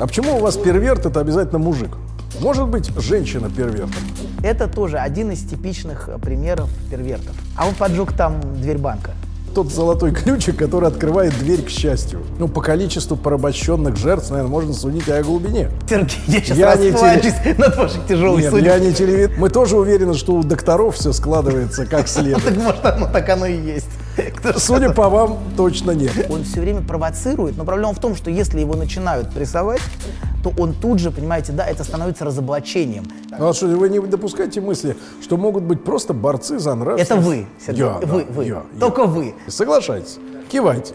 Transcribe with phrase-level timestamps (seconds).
[0.00, 1.90] А почему у вас перверт это обязательно мужик?
[2.40, 3.90] Может быть, женщина первертом?
[4.42, 7.36] Это тоже один из типичных э, примеров первертов.
[7.54, 9.10] А он поджег там дверь банка.
[9.54, 12.22] Тот золотой ключик, который открывает дверь к счастью.
[12.38, 15.68] Ну, по количеству порабощенных жертв, наверное, можно судить о глубине.
[15.86, 18.68] Сергей, я сейчас Я не расплачусь над вашей тяжелой Нет, судьбой.
[18.70, 19.32] я не телевид.
[19.36, 22.56] Мы тоже уверены, что у докторов все складывается как Так следует.
[22.56, 23.88] может оно так оно и есть.
[24.56, 26.26] Судя по вам, точно нет.
[26.30, 29.80] Он все время провоцирует, но проблема в том, что если его начинают прессовать,
[30.42, 33.04] то он тут же, понимаете, да, это становится разоблачением.
[33.38, 37.10] Ну, а что, вы не допускаете мысли, что могут быть просто борцы за нравственность?
[37.10, 38.62] Это вы, Сергей, Я, вы, да, вы, я, я.
[38.80, 39.34] только вы.
[39.48, 40.18] Соглашайтесь.
[40.50, 40.94] Кивайте.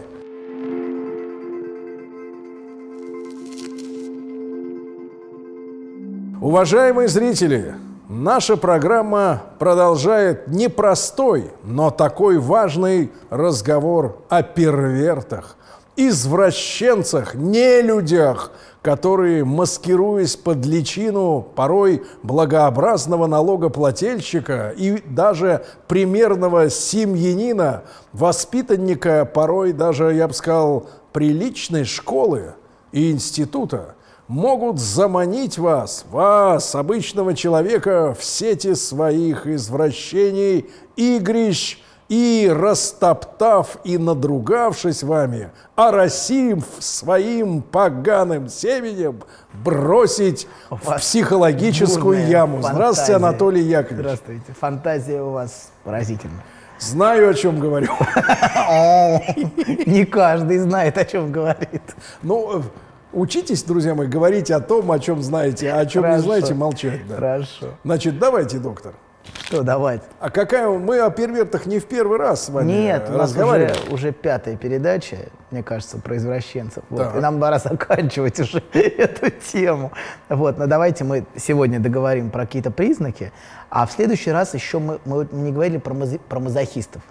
[6.40, 7.74] Уважаемые зрители,
[8.08, 15.56] наша программа продолжает непростой, но такой важный разговор о первертах,
[15.96, 18.52] извращенцах, нелюдях,
[18.82, 30.28] которые, маскируясь под личину порой благообразного налогоплательщика и даже примерного семьянина, воспитанника порой даже, я
[30.28, 32.54] бы сказал, приличной школы
[32.92, 33.95] и института,
[34.28, 45.02] могут заманить вас, вас, обычного человека, в сети своих извращений, игрищ, и, растоптав и надругавшись
[45.02, 52.62] вами, оросив своим поганым семенем, бросить в психологическую яму.
[52.62, 53.14] Здравствуйте, фантазия.
[53.16, 54.04] Анатолий Яковлевич.
[54.04, 54.52] Здравствуйте.
[54.60, 56.42] Фантазия у вас поразительна.
[56.78, 57.88] Знаю, о чем говорю.
[59.86, 61.82] Не каждый знает, о чем говорит.
[62.22, 62.62] Ну,
[63.16, 66.24] учитесь, друзья мои, говорить о том, о чем знаете, а о чем не Хорошо.
[66.24, 67.06] знаете, молчать.
[67.08, 67.14] да.
[67.16, 67.66] Хорошо.
[67.84, 68.92] Значит, давайте, доктор.
[69.44, 70.04] Что, давайте.
[70.20, 73.74] А какая мы о первертах не в первый раз с вами Нет, у нас уже,
[73.90, 75.16] уже пятая передача,
[75.50, 76.84] мне кажется, про извращенцев.
[76.90, 77.16] Вот.
[77.16, 79.92] И нам пора заканчивать уже эту тему.
[80.28, 83.32] Вот, но давайте мы сегодня договорим про какие-то признаки,
[83.68, 87.02] а в следующий раз еще мы, мы не говорили про, мази- про мазохистов.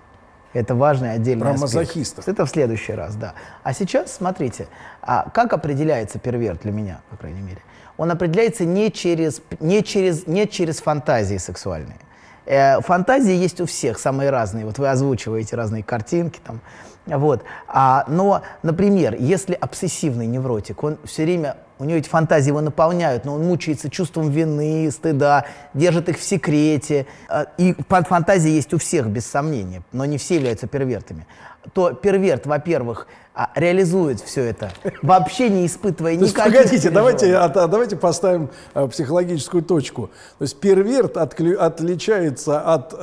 [0.55, 1.73] Это важный отдельный Про аспект.
[1.73, 2.27] мазохистов.
[2.27, 3.33] Это в следующий раз, да.
[3.63, 4.67] А сейчас, смотрите,
[5.01, 7.59] а как определяется перверт для меня, по крайней мере?
[7.97, 11.97] Он определяется не через, не через, не через фантазии сексуальные.
[12.45, 14.65] Э, фантазии есть у всех, самые разные.
[14.65, 16.61] Вот вы озвучиваете разные картинки там.
[17.05, 17.43] Вот.
[17.67, 23.25] А, но, например, если обсессивный невротик, он все время, у него эти фантазии его наполняют,
[23.25, 27.05] но он мучается чувством вины, стыда, держит их в секрете.
[27.27, 31.25] А, И фан- фантазии есть у всех, без сомнения, но не все являются первертами.
[31.73, 34.71] То перверт, во-первых, а, реализует все это,
[35.01, 40.07] вообще не испытывая То есть, никаких погодите, давайте, а давайте поставим психологическую точку.
[40.37, 42.93] То есть перверт отклю- отличается от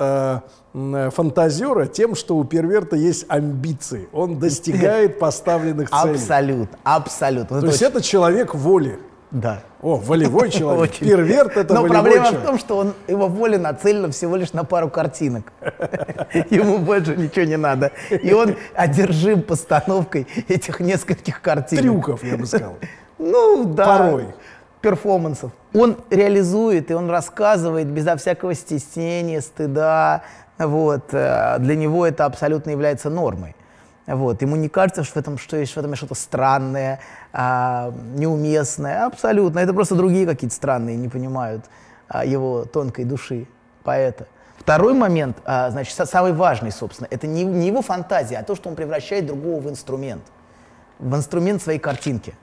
[0.72, 4.08] фантазера тем, что у перверта есть амбиции.
[4.12, 6.14] Он достигает поставленных целей.
[6.14, 7.60] Абсолютно, абсолютно.
[7.60, 8.98] То Это есть это человек воли.
[9.30, 9.60] Да.
[9.80, 10.92] О, волевой человек.
[10.92, 11.06] Очень.
[11.06, 12.42] Перверт это Но волевой проблема человек.
[12.42, 15.52] в том, что он, его воля нацелена всего лишь на пару картинок.
[16.50, 17.92] Ему больше ничего не надо.
[18.10, 21.82] И он одержим постановкой этих нескольких картинок.
[21.82, 22.76] Трюков, я бы сказал.
[23.18, 23.86] Ну, да.
[23.86, 24.26] Порой.
[24.82, 25.52] Перформансов.
[25.74, 30.22] Он реализует и он рассказывает безо всякого стеснения, стыда.
[30.66, 31.12] Вот.
[31.12, 33.54] э, Для него это абсолютно является нормой.
[34.06, 34.42] Вот.
[34.42, 36.98] Ему не кажется, что в этом, что есть в этом что-то странное,
[37.32, 39.06] а, неуместное.
[39.06, 39.60] Абсолютно.
[39.60, 41.64] Это просто другие какие-то странные не понимают
[42.08, 43.46] а, его тонкой души
[43.84, 44.26] поэта.
[44.58, 48.54] Второй момент, а, значит, са- самый важный, собственно, это не, не его фантазия, а то,
[48.54, 50.22] что он превращает другого в инструмент.
[50.98, 52.34] В инструмент своей картинки.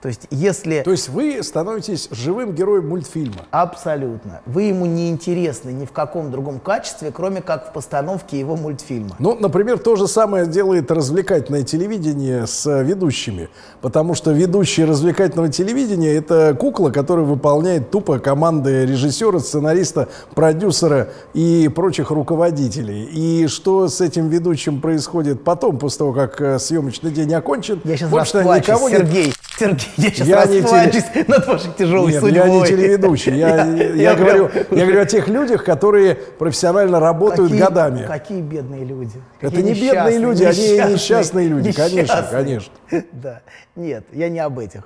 [0.00, 0.82] То есть, если...
[0.82, 3.46] То есть вы становитесь живым героем мультфильма.
[3.50, 4.40] Абсолютно.
[4.46, 9.16] Вы ему не интересны ни в каком другом качестве, кроме как в постановке его мультфильма.
[9.18, 13.48] Ну, например, то же самое делает развлекательное телевидение с ведущими.
[13.80, 21.68] Потому что ведущий развлекательного телевидения– это кукла, которая выполняет тупо команды режиссера, сценариста, продюсера и
[21.74, 23.04] прочих руководителей.
[23.04, 27.96] И что с этим ведущим происходит потом, после того, как э, съемочный день окончен, Я
[27.96, 28.90] сейчас расплачусь, никого.
[28.90, 29.34] Сергей.
[29.58, 32.38] Сергей, я сейчас Я расплачусь над вашей тяжелой Нет, судьбой.
[32.38, 33.36] я не телеведущий.
[33.36, 33.64] Я,
[33.94, 38.06] я, говорю, я говорю о тех людях, которые профессионально работают Какие- годами.
[38.06, 39.20] Какие бедные люди.
[39.40, 42.42] Это Какие не бедные несчастные, люди, они несчастные люди, конечно, несчастные.
[42.44, 42.72] конечно.
[43.12, 43.40] Да.
[43.76, 44.82] Нет, я не об этих.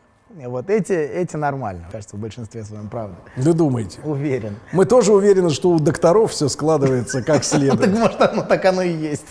[0.47, 3.17] Вот эти, эти нормально, кажется, в большинстве своем, правда.
[3.37, 3.99] Вы думаете?
[4.03, 4.57] Уверен.
[4.73, 7.99] Мы тоже уверены, что у докторов все складывается как Ну, так следует.
[7.99, 9.27] может оно так оно и есть.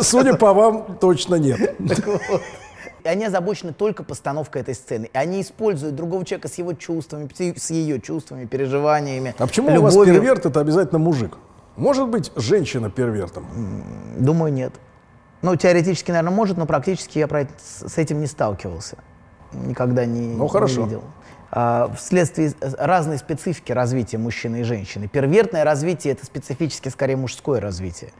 [0.00, 1.76] Судя по вам, точно нет.
[1.86, 2.22] Так вот.
[3.04, 5.10] И они озабочены только постановкой этой сцены.
[5.12, 9.34] И они используют другого человека с его чувствами, с ее чувствами, переживаниями.
[9.38, 10.14] А почему у вас любовью.
[10.14, 11.38] перверт это обязательно мужик?
[11.76, 13.46] Может быть, женщина первертом?
[14.18, 14.74] Думаю, нет.
[15.42, 18.98] Ну, теоретически, наверное, может, но практически я про это- с этим не сталкивался.
[19.52, 20.84] никогда не, Ну, не хорошо.
[20.84, 21.02] видел.
[21.50, 25.08] А, вследствие разной специфики развития мужчины и женщины.
[25.08, 28.12] Первертное развитие это специфически скорее мужское развитие.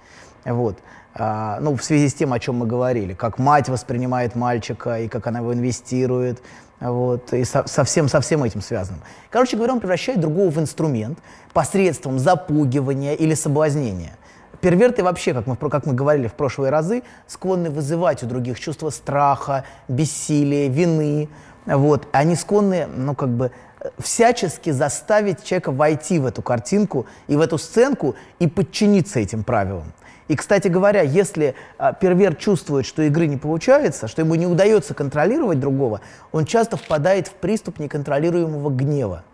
[0.44, 0.78] Вот.
[1.14, 5.08] А, ну, в связи с тем, о чем мы говорили, как мать воспринимает мальчика и
[5.08, 6.40] как она его инвестирует,
[6.80, 9.02] вот, и со, со, со всем этим связанным.
[9.28, 11.18] Короче говоря, он превращает другого в инструмент
[11.52, 14.16] посредством запугивания или соблазнения.
[14.60, 18.90] Перверты вообще, как мы, как мы говорили в прошлые разы, склонны вызывать у других чувство
[18.90, 21.28] страха, бессилия, вины.
[21.64, 22.06] Вот.
[22.12, 23.52] Они склонны, ну, как бы,
[23.98, 29.92] всячески заставить человека войти в эту картинку и в эту сценку и подчиниться этим правилам.
[30.30, 34.94] И, кстати говоря, если а, перверт чувствует, что игры не получается, что ему не удается
[34.94, 39.24] контролировать другого, он часто впадает в приступ неконтролируемого гнева.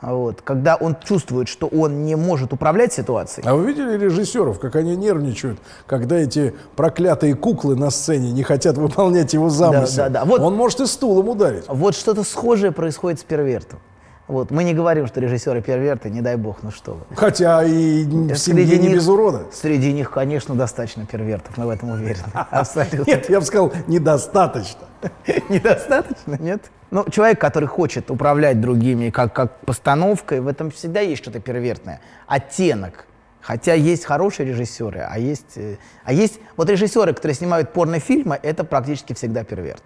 [0.00, 4.76] Вот, когда он чувствует, что он не может управлять ситуацией, А вы видели режиссеров, как
[4.76, 9.96] они нервничают, когда эти проклятые куклы на сцене не хотят выполнять его замысел?
[10.04, 10.24] да, да.
[10.24, 11.64] Вот- Он может и стулом ударить.
[11.68, 13.78] Вот что-то схожее происходит с первертом.
[14.26, 14.50] Вот.
[14.50, 17.16] Мы не говорим, что режиссеры перверты, не дай бог, ну что вы.
[17.16, 19.46] Хотя и в семье не без урода.
[19.52, 22.24] Среди них, конечно, достаточно первертов, мы в этом уверены.
[22.50, 23.04] Абсолютно.
[23.10, 24.80] Нет, я бы сказал, недостаточно.
[25.50, 26.70] Недостаточно, нет?
[26.90, 32.00] Ну, человек, который хочет управлять другими как, как постановкой, в этом всегда есть что-то первертное.
[32.26, 33.06] Оттенок.
[33.42, 36.40] Хотя есть хорошие режиссеры, а есть, э, а есть...
[36.56, 39.82] Вот режиссеры, которые снимают порнофильмы, это практически всегда перверт.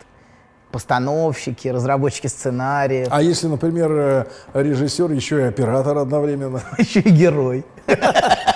[0.70, 6.62] Постановщики, разработчики сценариев, А если, например, э, режиссер еще и оператор одновременно?
[6.78, 7.64] еще и герой.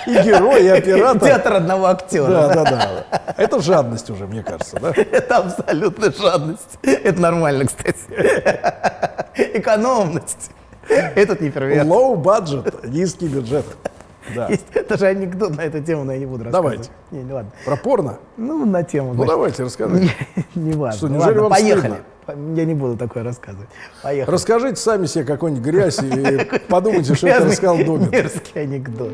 [0.07, 1.23] И герой, и оператор.
[1.29, 2.29] Театр одного актера.
[2.29, 3.35] Да, да, да.
[3.39, 4.91] Это жадность уже, мне кажется, да?
[4.97, 6.79] Это абсолютно жадность.
[6.83, 7.99] Это нормально, кстати.
[9.55, 10.51] Экономность.
[10.89, 11.87] Этот не перверт.
[11.87, 13.65] Low budget, низкий бюджет.
[14.35, 14.47] Да.
[14.51, 16.77] Есть даже анекдот на эту тему, но я не буду рассказывать.
[16.79, 16.91] Давайте.
[17.11, 17.51] Не, не ладно.
[17.65, 18.19] Про порно?
[18.37, 19.09] Ну, на тему.
[19.09, 19.31] Ну, значит.
[19.31, 20.15] давайте, расскажите.
[20.55, 20.97] Не, не важно.
[20.99, 21.95] Что, Ну, ладно, вам поехали.
[22.25, 22.55] стыдно?
[22.57, 23.69] Я не буду такое рассказывать.
[24.03, 24.33] Поехали.
[24.33, 28.11] Расскажите сами себе какую-нибудь грязь и подумайте, что это рассказал Домин.
[28.11, 29.13] Мерзкий анекдот.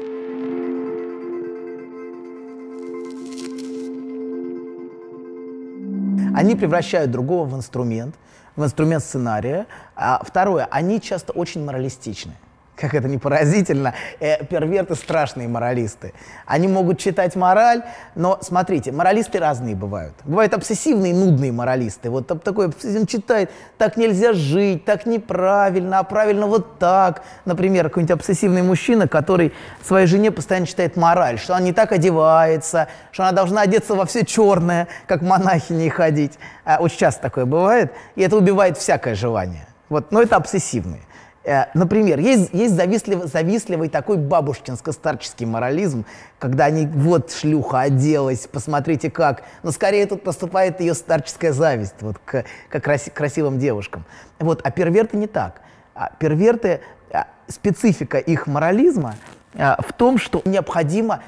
[6.34, 8.14] Они превращают другого в инструмент,
[8.54, 9.66] в инструмент сценария.
[9.96, 12.32] А второе, они часто очень моралистичны.
[12.78, 16.12] Как это не поразительно, э, перверты страшные моралисты.
[16.46, 17.82] Они могут читать мораль,
[18.14, 20.14] но смотрите, моралисты разные бывают.
[20.24, 22.08] Бывают обсессивные, нудные моралисты.
[22.08, 27.22] Вот там такой обсессивный читает, так нельзя жить, так неправильно, а правильно вот так.
[27.46, 29.52] Например, какой-нибудь обсессивный мужчина, который
[29.82, 34.06] своей жене постоянно читает мораль, что она не так одевается, что она должна одеться во
[34.06, 36.38] все черное, как монахини и ходить.
[36.64, 39.66] А, Очень часто такое бывает, и это убивает всякое желание.
[39.88, 41.00] Вот, но это обсессивные.
[41.44, 46.04] Э, Например, есть, есть завистливый, завистливый такой бабушкинско-старческий морализм,
[46.38, 49.42] когда они, вот шлюха оделась, посмотрите как.
[49.62, 54.04] Но скорее тут наступает ее старческая зависть вот, к, к краси- красивым девушкам.
[54.38, 55.60] Вот, а перверты не так.
[55.94, 56.80] А перверты,
[57.12, 59.14] а, специфика их морализма
[59.54, 61.22] а, в том, что необходимо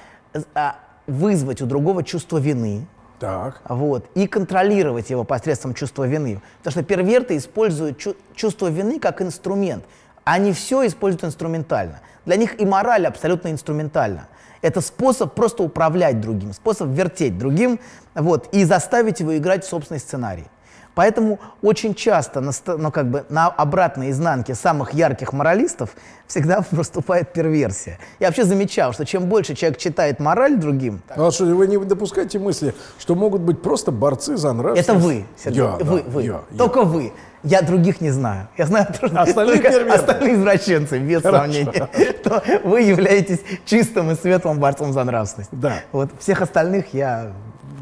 [0.55, 0.77] а,
[1.07, 2.87] вызвать у другого чувство вины,
[3.19, 3.62] Так.
[3.69, 6.41] вот, и контролировать его посредством чувства вины.
[6.59, 9.85] Потому что перверты используют чу- чувство вины как инструмент.
[10.31, 11.99] Они все используют инструментально.
[12.25, 14.29] Для них и мораль абсолютно инструментальна.
[14.62, 17.81] Это способ просто управлять другим, способ вертеть другим
[18.15, 20.47] вот, и заставить его играть в собственный сценарий.
[20.94, 25.97] Поэтому очень часто на, ну, как бы, на обратной изнанке самых ярких моралистов
[26.28, 27.99] всегда проступает перверсия.
[28.21, 31.76] Я вообще замечал, что чем больше человек читает мораль другим, Ну, а что, вы не
[31.76, 34.88] допускаете мысли, что могут быть просто борцы за нравственность?
[34.88, 35.62] Это вы, Сергей.
[35.62, 36.23] Я, вы, да, вы.
[36.23, 36.59] я, я.
[36.59, 37.12] Только вы.
[37.42, 38.49] Я других не знаю.
[38.59, 41.44] Я знаю только Остальные только остальные извращенцы, без Хорошо.
[41.44, 41.88] сомнения.
[42.25, 45.50] То вы являетесь чистым и светлым борцом за нравственность.
[45.52, 45.75] Да.
[45.92, 47.32] Вот всех остальных я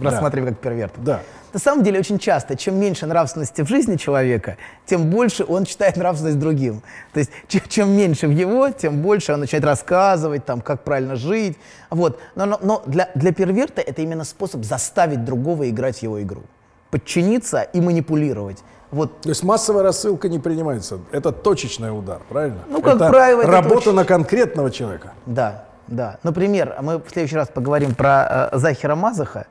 [0.01, 0.11] Да.
[0.11, 1.03] рассматриваю как первертов.
[1.03, 1.21] Да.
[1.53, 5.97] На самом деле очень часто, чем меньше нравственности в жизни человека, тем больше он читает
[5.97, 6.83] нравственность другим.
[7.13, 11.17] То есть чем, чем меньше в его, тем больше он начинает рассказывать, там, как правильно
[11.17, 11.57] жить.
[11.91, 12.21] Вот.
[12.37, 16.43] Но, но, но для, для перверта это именно способ заставить другого играть в его игру.
[16.91, 18.59] Подчиниться и манипулировать.
[18.91, 21.01] Вот То есть массовая рассылка не принимается.
[21.13, 22.61] Это точечный удар, правильно?
[22.69, 23.93] Ну, как это правило, это работа точно.
[23.93, 25.13] на конкретного человека.
[25.27, 26.19] Да, да.
[26.23, 29.47] Например, мы в следующий раз поговорим про э, Захира Мазаха.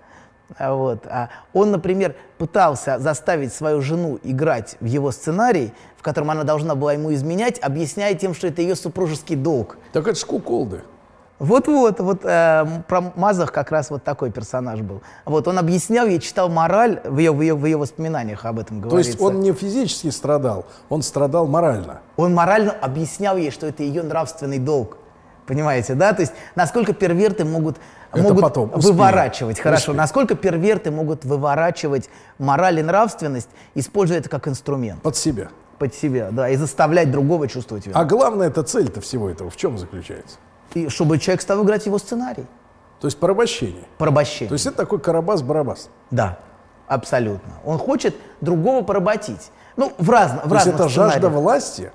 [0.57, 1.05] А Вот.
[1.07, 6.75] А Он, например, пытался заставить свою жену играть в его сценарий, в котором она должна
[6.75, 9.77] была ему изменять, объясняя тем, что это ее супружеский долг.
[9.93, 10.81] Так это ж куколды.
[11.39, 15.03] Вот-вот, вот э, про Мазах как раз вот такой персонаж был.
[15.25, 18.81] Вот он объяснял ей, читал мораль в ее, в ее, в ее воспоминаниях об этом
[18.81, 19.11] То говорится.
[19.11, 22.01] есть он не физически страдал, он страдал морально.
[22.15, 24.97] Он морально объяснял ей, что это ее нравственный долг.
[25.45, 26.11] Понимаете, да?
[26.11, 27.77] То есть насколько перверты могут,
[28.11, 29.97] Это могут потом, выворачивать, хорошо, Успеем.
[29.97, 35.49] насколько перверты могут выворачивать мораль и нравственность, используя это как инструмент Под себя.
[35.77, 37.97] под себя, да, и заставлять другого чувствовать вину.
[37.97, 40.37] А главная эта цель-то всего этого в чем заключается?
[40.77, 42.45] И чтобы человек стал играть его сценарий.
[42.99, 43.85] То есть порабощение.
[43.97, 44.49] Порабощение.
[44.49, 45.89] То есть это такой Карабас-Барабас.
[46.11, 46.37] Да,
[46.87, 47.53] абсолютно.
[47.65, 49.51] Он хочет другого поработить.
[49.75, 51.41] Ну, в, разно, в То есть разных это жажда сценариях.
[51.41, 51.91] власти.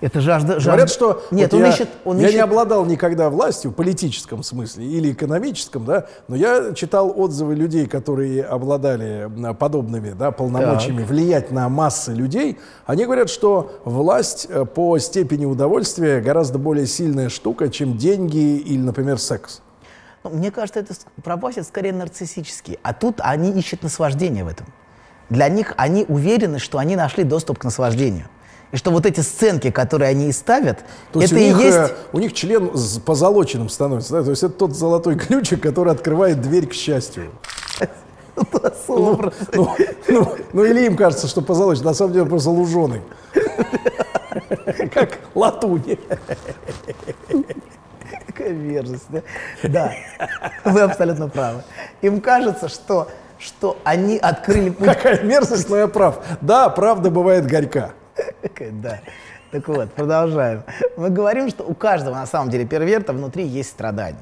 [0.00, 0.70] Это жажда, жажда...
[0.70, 1.88] Говорят, что Нет, вот он я, ищет...
[2.04, 2.36] Он я ищет...
[2.36, 7.86] не обладал никогда властью в политическом смысле или экономическом, да, но я читал отзывы людей,
[7.86, 12.58] которые обладали подобными да, полномочиями влиять на массы людей.
[12.86, 18.80] Они говорят, что власть э, по степени удовольствия гораздо более сильная штука, чем деньги или,
[18.80, 19.60] например, секс.
[20.24, 22.78] Ну, мне кажется, это пропасит скорее нарциссический.
[22.82, 24.66] А тут они ищут наслаждение в этом.
[25.28, 28.26] Для них они уверены, что они нашли доступ к наслаждению.
[28.72, 30.78] И что вот эти сценки, которые они и ставят,
[31.12, 31.76] То есть это у, и них, есть...
[31.76, 32.70] э, у них член
[33.04, 34.12] позолоченным становится.
[34.12, 34.22] Да?
[34.22, 37.30] То есть это тот золотой ключик, который открывает дверь к счастью.
[38.88, 39.34] образ.
[39.52, 39.76] Ну,
[40.08, 43.02] ну, ну, или им кажется, что позолоченный, на самом деле просто луженый.
[44.94, 45.98] Как латунь.
[48.26, 49.22] Какая мерзость, да?
[49.62, 49.92] Да,
[50.64, 51.62] вы абсолютно правы.
[52.02, 53.08] Им кажется, что,
[53.38, 56.20] что они открыли путь Какая мерзость, но я прав.
[56.40, 57.92] Да, правда бывает горька.
[58.72, 59.00] Да.
[59.50, 60.62] Так вот, продолжаем.
[60.96, 64.18] Мы говорим, что у каждого на самом деле перверта внутри есть страдания.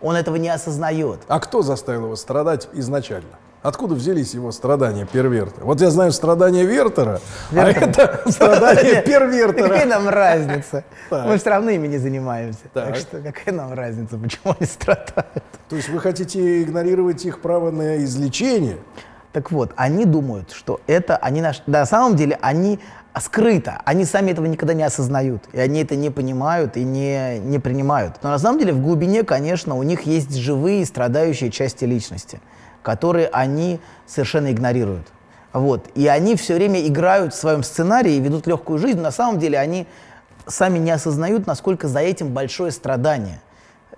[0.00, 1.20] Он этого не осознает.
[1.28, 3.38] А кто заставил его страдать изначально?
[3.64, 5.62] Откуда взялись его страдания перверта?
[5.64, 9.86] Вот я знаю страдания Вертера, а это страдания Какая первертера.
[9.86, 10.84] нам разница?
[11.10, 12.60] Мы все равно ими не занимаемся.
[12.74, 12.96] Так.
[12.96, 15.42] что какая нам разница, почему они страдают?
[15.70, 18.76] То есть вы хотите игнорировать их право на излечение?
[19.32, 21.62] Так вот, они думают, что это они наш...
[21.66, 22.80] На самом деле они
[23.20, 27.58] скрыто, они сами этого никогда не осознают, и они это не понимают и не, не
[27.58, 28.16] принимают.
[28.22, 32.40] Но на самом деле в глубине, конечно, у них есть живые страдающие части личности,
[32.82, 35.06] которые они совершенно игнорируют.
[35.52, 35.88] Вот.
[35.94, 38.96] И они все время играют в своем сценарии и ведут легкую жизнь.
[38.96, 39.86] но На самом деле они
[40.46, 43.40] сами не осознают, насколько за этим большое страдание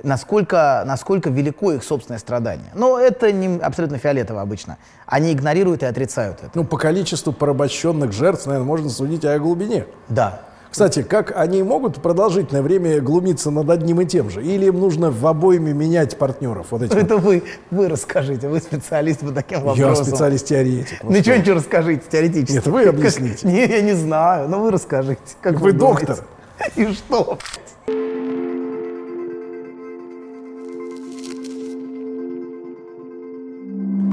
[0.03, 2.71] насколько, насколько велико их собственное страдание.
[2.75, 4.76] Но это не абсолютно фиолетово обычно.
[5.07, 6.50] Они игнорируют и отрицают это.
[6.55, 9.87] Ну, по количеству порабощенных жертв, наверное, можно судить о глубине.
[10.09, 10.41] Да.
[10.71, 14.45] Кстати, как они могут продолжительное время глумиться над одним и тем же?
[14.45, 16.67] Или им нужно в обоими менять партнеров?
[16.71, 17.03] Вот эти вот?
[17.03, 20.05] Это вы, вы расскажите, вы специалист по таким Я вопросам.
[20.05, 21.03] специалист-теоретик.
[21.03, 21.38] Ну Ничего, что?
[21.41, 22.53] ничего расскажите теоретически.
[22.53, 23.47] Нет, вы Как- объясните.
[23.49, 25.21] Не, я не знаю, но вы расскажите.
[25.41, 26.07] Как Вы думаете?
[26.09, 26.25] доктор.
[26.76, 27.38] И что?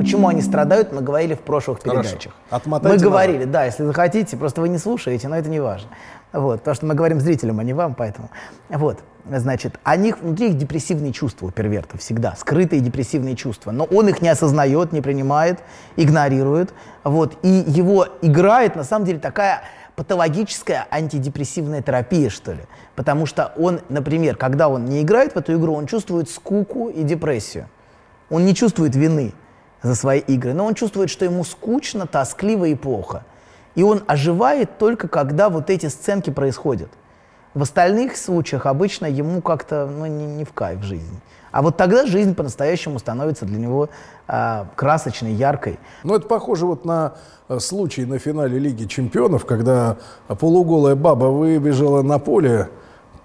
[0.03, 2.01] Почему они страдают, мы говорили в прошлых Хорошо.
[2.03, 2.33] передачах.
[2.49, 3.09] Отмотайте мы назад.
[3.09, 5.89] говорили, да, если захотите, просто вы не слушаете, но это не важно.
[6.33, 8.29] Вот, потому что мы говорим зрителям, а не вам, поэтому.
[8.67, 13.71] Вот, значит, у них внутри их депрессивные чувства у первертов всегда, скрытые депрессивные чувства.
[13.71, 15.59] Но он их не осознает, не принимает,
[15.95, 16.73] игнорирует.
[17.05, 19.61] Вот, и его играет, на самом деле, такая
[19.95, 22.63] патологическая антидепрессивная терапия, что ли.
[22.95, 27.03] Потому что он, например, когда он не играет в эту игру, он чувствует скуку и
[27.03, 27.69] депрессию.
[28.29, 29.33] Он не чувствует вины
[29.83, 33.23] за свои игры, но он чувствует, что ему скучно, тоскливо и плохо.
[33.75, 36.89] И он оживает только когда вот эти сценки происходят.
[37.53, 41.19] В остальных случаях обычно ему как-то ну, не, не в кайф жизнь.
[41.51, 43.89] А вот тогда жизнь по-настоящему становится для него
[44.27, 45.77] а, красочной, яркой.
[46.03, 47.13] Ну, это похоже вот на
[47.47, 49.97] э, случай на финале Лиги Чемпионов, когда
[50.27, 52.69] полуголая баба выбежала на поле,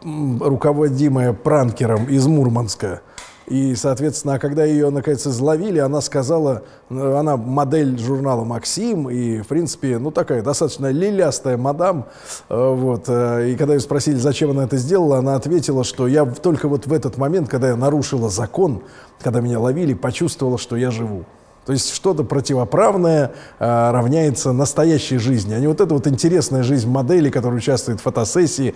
[0.03, 3.01] руководимая пранкером из Мурманска.
[3.49, 9.41] И, соответственно, а когда ее, наконец, изловили, она сказала, э, она модель журнала «Максим», и,
[9.41, 12.07] в принципе, ну, такая достаточно лилястая мадам.
[12.51, 13.05] Э, Вот.
[13.09, 16.87] э, И когда ее спросили, зачем она это сделала, она ответила, что я только вот
[16.87, 18.83] в этот момент, когда я нарушила закон,
[19.23, 21.25] когда меня ловили, почувствовала, что я живу.
[21.65, 26.89] То есть что-то противоправное а, равняется настоящей жизни, а не вот эта вот интересная жизнь
[26.89, 28.75] модели, которая участвует в фотосессии,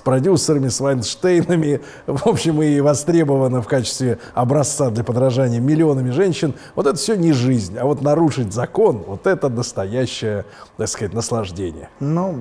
[0.00, 6.54] с продюсерами, с Вайнштейнами, в общем, и востребована в качестве образца для подражания миллионами женщин.
[6.74, 10.46] Вот это все не жизнь, а вот нарушить закон, вот это настоящее,
[10.78, 11.90] так сказать, наслаждение.
[12.00, 12.38] Ну,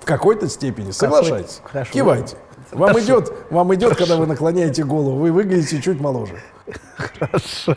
[0.00, 1.92] В какой-то степени, соглашайтесь, Хорошо.
[1.92, 2.36] кивайте.
[2.72, 6.34] Вам идет, вам идет, когда вы наклоняете голову, вы выглядите чуть моложе.
[6.96, 7.76] Хорошо.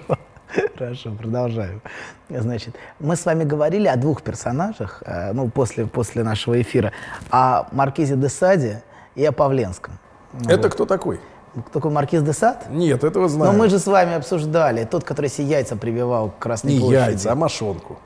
[0.77, 1.81] Хорошо, продолжаем.
[2.29, 6.91] Значит, мы с вами говорили о двух персонажах, э, ну, после, после нашего эфира,
[7.29, 8.83] о Маркизе де Саде
[9.15, 9.93] и о Павленском.
[10.47, 11.19] Это кто такой?
[11.73, 12.67] Такой Маркиз де Сад?
[12.69, 13.57] Нет, этого Но знаю.
[13.57, 14.85] мы же с вами обсуждали.
[14.85, 17.09] Тот, который себе яйца прививал к Красной Не площади.
[17.09, 17.97] яйца, а мошонку.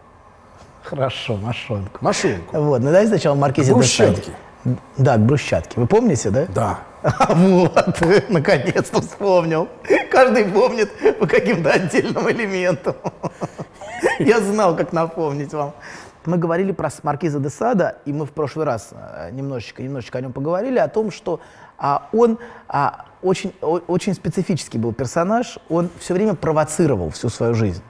[0.83, 1.97] Хорошо, мошонку.
[2.01, 2.57] Мошонку.
[2.57, 4.21] Вот, ну давайте сначала Маркизе де Саде.
[4.63, 4.81] Брусчатки.
[4.97, 5.79] Да, к брусчатке.
[5.79, 6.45] Вы помните, да?
[6.53, 6.79] Да.
[7.35, 9.67] Вот, наконец-то вспомнил.
[10.09, 10.89] Каждый помнит
[11.19, 12.95] по каким-то отдельным элементам.
[14.19, 15.73] Я знал, как напомнить вам.
[16.25, 20.21] Мы говорили про Маркиза де Сада, и мы в прошлый раз э, немножечко, немножечко о
[20.21, 21.41] нем поговорили, о том, что
[21.77, 22.39] а, он
[22.69, 27.83] а, очень, о, очень специфический был персонаж, он все время провоцировал всю свою жизнь.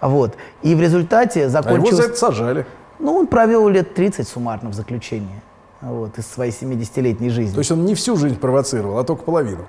[0.00, 0.36] Вот.
[0.62, 1.90] И в результате закончилось...
[1.90, 2.66] А его за это сажали.
[3.00, 5.42] Ну, он провел лет 30 суммарно в заключении
[5.82, 7.52] вот, из своей 70-летней жизни.
[7.52, 9.66] То есть он не всю жизнь провоцировал, а только половину?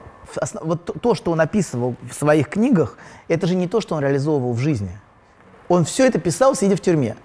[0.61, 4.53] Вот то, что он описывал в своих книгах, это же не то, что он реализовывал
[4.53, 4.97] в жизни.
[5.67, 7.15] Он все это писал, сидя в тюрьме.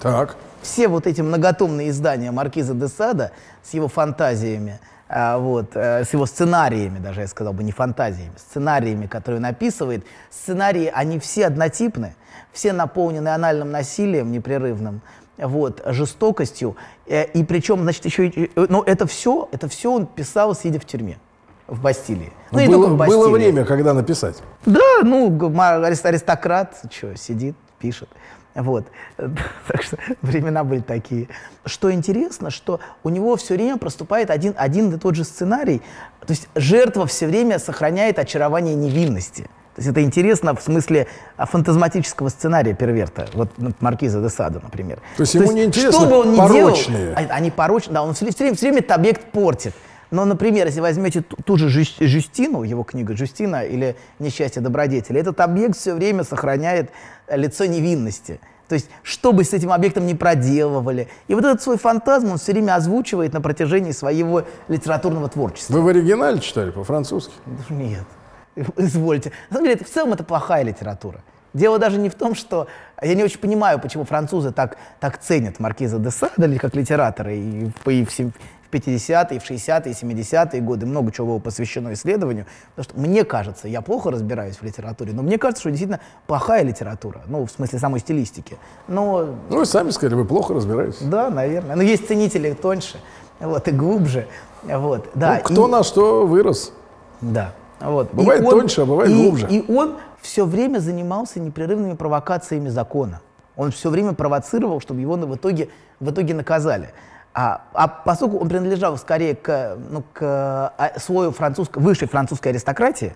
[0.00, 0.36] Так.
[0.62, 3.32] Все вот эти многотомные издания Маркиза де Сада
[3.62, 8.34] с его фантазиями, а, вот, э, с его сценариями, даже я сказал бы, не фантазиями,
[8.36, 12.14] сценариями, которые он описывает, сценарии, они все однотипны,
[12.52, 15.00] все наполнены анальным насилием непрерывным,
[15.42, 20.54] вот, жестокостью, э, и причем, значит, еще, э, ну, это все, это все он писал,
[20.54, 21.18] сидя в тюрьме
[21.66, 22.32] в Бастилии.
[22.50, 23.18] Ну, было, в Бастилии.
[23.18, 24.42] было время, когда написать.
[24.66, 28.08] Да, ну, аристократ, что, сидит, пишет.
[28.54, 28.86] Вот.
[29.68, 31.28] Так что времена были такие.
[31.64, 35.80] Что интересно, что у него все время проступает один, один и тот же сценарий.
[36.26, 39.48] То есть жертва все время сохраняет очарование невинности.
[39.74, 43.26] То есть это интересно в смысле а, фантазматического сценария перверта.
[43.34, 43.50] Вот
[43.80, 44.98] Маркиза де Сада, например.
[45.16, 47.14] То есть ему То есть, не интересно что бы он ни порочные.
[47.14, 49.74] делал, а, они порочные, да, он все время, все время этот объект портит.
[50.10, 55.38] Но, например, если возьмете ту, ту же Жюстину, его книга «Жюстина» или «Несчастье добродетели», этот
[55.40, 56.90] объект все время сохраняет
[57.30, 58.40] лицо невинности.
[58.66, 61.08] То есть, что бы с этим объектом не проделывали.
[61.28, 65.74] И вот этот свой фантазм он все время озвучивает на протяжении своего литературного творчества.
[65.74, 67.32] Вы в оригинале читали по-французски?
[67.68, 68.04] Нет.
[68.76, 69.32] Извольте.
[69.50, 71.20] На самом деле, в целом это плохая литература.
[71.52, 72.68] Дело даже не в том, что...
[73.02, 77.70] Я не очень понимаю, почему французы так, так ценят Маркиза де Сада как литератора и,
[77.86, 78.32] и в,
[78.70, 82.46] 50-е, в 60-е, 70-е годы много чего было посвящено исследованию.
[82.74, 86.62] Потому что мне кажется, я плохо разбираюсь в литературе, но мне кажется, что действительно плохая
[86.62, 87.22] литература.
[87.26, 88.56] Ну, в смысле самой стилистики.
[88.86, 89.34] Но...
[89.48, 91.00] Ну, вы сами сказали, вы плохо разбираетесь.
[91.00, 91.76] Да, наверное.
[91.76, 92.98] Но есть ценители тоньше
[93.40, 94.26] вот, и глубже.
[94.62, 95.36] Вот, да.
[95.36, 95.70] Ну, кто и...
[95.70, 96.72] на что вырос.
[97.20, 97.54] Да.
[97.80, 98.12] Вот.
[98.12, 99.46] Бывает он, тоньше, а бывает и, глубже.
[99.48, 103.20] И он все время занимался непрерывными провокациями закона.
[103.56, 106.90] Он все время провоцировал, чтобы его в итоге, в итоге наказали.
[107.32, 113.14] А, а поскольку он принадлежал скорее к, ну, к а, слою французской, высшей французской аристократии,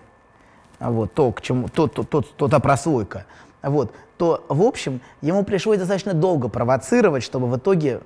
[0.79, 3.25] вот, то, к чему, то, то, то, то, та прослойка,
[3.61, 7.99] вот, то, в общем, ему пришлось достаточно долго провоцировать, чтобы в итоге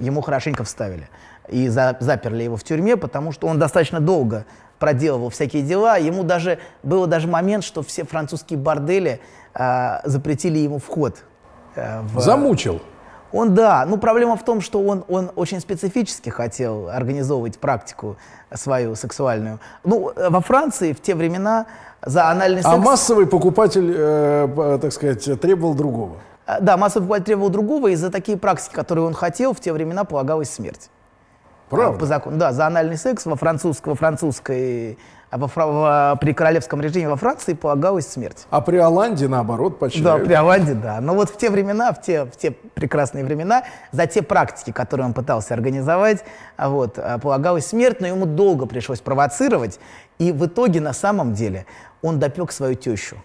[0.00, 1.08] ему хорошенько вставили.
[1.48, 4.46] И за, заперли его в тюрьме, потому что он достаточно долго
[4.78, 5.96] проделывал всякие дела.
[5.96, 9.20] Ему даже, был даже момент, что все французские бордели
[9.54, 11.24] э, запретили ему вход.
[11.74, 12.80] Э, в, Замучил.
[13.32, 18.16] Он, да, ну проблема в том, что он, он очень специфически хотел организовывать практику
[18.52, 19.58] свою сексуальную.
[19.82, 21.66] Ну, во Франции в те времена
[22.00, 22.74] за анальный а секс...
[22.74, 26.18] А массовый покупатель, э, так сказать, требовал другого?
[26.46, 29.72] Э, да, массовый покупатель требовал другого, и за такие практики, которые он хотел, в те
[29.72, 30.90] времена полагалась смерть.
[31.74, 31.98] Правда?
[31.98, 34.98] По закону, да, за анальный секс во, французск, во французской,
[35.30, 38.46] во, во, при королевском режиме во Франции полагалась смерть.
[38.50, 40.20] А при Оланде, наоборот, поощряют?
[40.20, 41.00] Да, при Оланде, да.
[41.00, 45.06] Но вот в те времена, в те, в те прекрасные времена, за те практики, которые
[45.06, 46.24] он пытался организовать,
[46.58, 49.80] вот, полагалась смерть, но ему долго пришлось провоцировать,
[50.18, 51.66] и в итоге, на самом деле,
[52.02, 53.16] он допек свою тещу.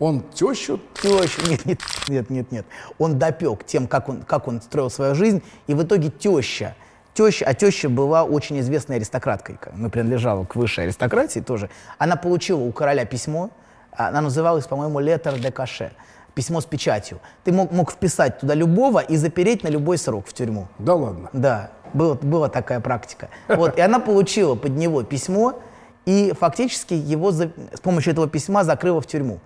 [0.00, 0.80] Он тещу?
[1.00, 2.66] Тещу, нет, нет, нет, нет, нет.
[2.98, 6.74] Он допек тем, как он, как он строил свою жизнь, и в итоге теща
[7.14, 11.70] Теща, а теща была очень известной аристократкой, мы принадлежала к высшей аристократии тоже.
[11.96, 13.50] Она получила у короля письмо,
[13.92, 15.92] она называлась, по-моему, «Летер де каше»,
[16.34, 17.20] письмо с печатью.
[17.44, 20.66] Ты мог, мог вписать туда любого и запереть на любой срок в тюрьму.
[20.78, 21.30] Да ладно?
[21.32, 23.28] Да, было, была такая практика.
[23.48, 25.60] Вот, и она получила под него письмо,
[26.04, 29.40] и фактически его за, с помощью этого письма закрыла в тюрьму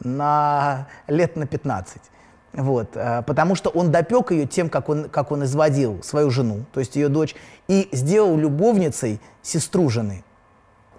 [0.00, 2.00] на лет на 15.
[2.52, 6.64] Вот, э, потому что он допек ее тем, как он, как он изводил свою жену,
[6.72, 7.34] то есть ее дочь,
[7.68, 10.24] и сделал любовницей сестру жены.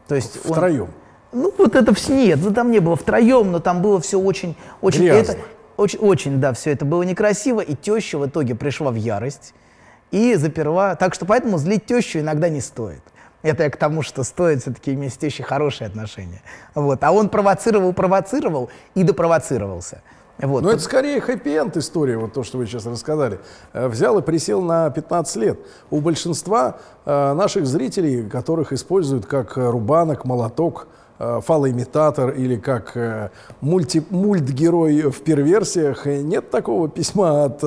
[0.07, 0.89] То есть Втроем?
[1.33, 4.19] Он, ну, вот это все нет, ну, там не было втроем, но там было все
[4.19, 4.55] очень...
[4.81, 5.31] очень Грязно.
[5.33, 5.41] Это,
[5.77, 9.53] очень, очень, да, все это было некрасиво, и теща в итоге пришла в ярость
[10.11, 10.95] и заперла.
[10.95, 13.01] Так что поэтому злить тещу иногда не стоит.
[13.41, 16.41] Это я к тому, что стоит все-таки иметь с тещей хорошие отношения.
[16.75, 17.03] Вот.
[17.03, 20.01] А он провоцировал, провоцировал и допровоцировался.
[20.39, 20.63] Вот.
[20.63, 23.39] Но это скорее хэппи-энд история, вот то, что вы сейчас рассказали.
[23.73, 25.59] Э, взял и присел на 15 лет.
[25.89, 30.87] У большинства э, наших зрителей, которых используют как рубанок, молоток,
[31.19, 37.59] э, фалоимитатор или как э, мульти, мультгерой в перверсиях, нет такого письма от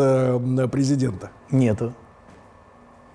[0.71, 1.31] президента?
[1.51, 1.93] Нету.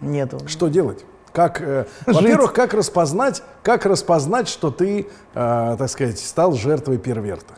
[0.02, 0.40] Нету.
[0.48, 1.04] Что делать?
[1.34, 7.54] Как, э, во-первых, как распознать, как распознать, что ты, э, так сказать, стал жертвой перверта?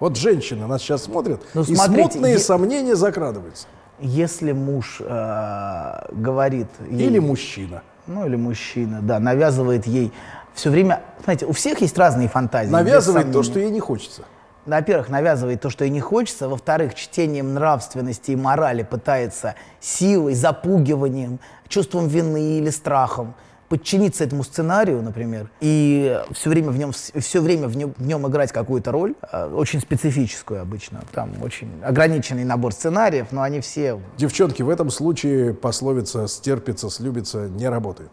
[0.00, 3.66] Вот женщины нас сейчас смотрят, Ну, и смотрите, смутные е- сомнения закрадываются.
[4.00, 7.82] Если муж э, говорит ей, Или мужчина.
[8.06, 10.12] ну или мужчина, да, навязывает ей
[10.54, 12.70] все время, знаете, у всех есть разные фантазии.
[12.70, 14.22] Навязывает то, что ей не хочется.
[14.66, 21.38] во-первых, навязывает то, что ей не хочется, во-вторых, чтением нравственности и морали пытается силой, запугиванием,
[21.68, 23.34] чувством вины или страхом
[23.68, 28.26] подчиниться этому сценарию, например, и все время в нем, все время в нем, в нем
[28.26, 31.02] играть какую-то роль, э, очень специфическую обычно.
[31.12, 37.48] Там очень ограниченный набор сценариев, но они все, Девчонки, в этом случае пословица «стерпится, слюбится»
[37.48, 38.10] не работает.